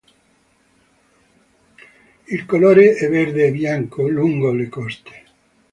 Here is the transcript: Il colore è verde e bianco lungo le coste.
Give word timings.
Il 2.27 2.45
colore 2.47 2.95
è 2.95 3.07
verde 3.07 3.45
e 3.45 3.51
bianco 3.51 4.07
lungo 4.09 4.51
le 4.51 4.67
coste. 4.67 5.23